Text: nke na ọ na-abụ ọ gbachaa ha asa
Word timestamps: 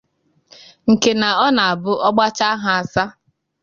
nke 0.91 1.11
na 1.19 1.29
ọ 1.45 1.47
na-abụ 1.55 1.91
ọ 2.07 2.09
gbachaa 2.15 2.55
ha 2.63 2.71
asa 2.81 3.03